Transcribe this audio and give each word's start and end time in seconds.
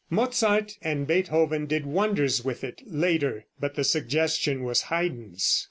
Mozart 0.09 0.79
and 0.81 1.05
Beethoven 1.05 1.67
did 1.67 1.85
wonders 1.85 2.43
with 2.43 2.63
it 2.63 2.81
later, 2.87 3.45
but 3.59 3.75
the 3.75 3.83
suggestion 3.83 4.63
was 4.63 4.85
Haydn's. 4.89 5.59